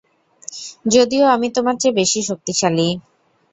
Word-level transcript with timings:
যদিও 0.85 1.25
আমি 1.27 1.47
তোমার 1.55 1.75
চেয়ে 1.81 1.97
বেশি 1.99 2.19
শক্তিশালী। 2.29 2.87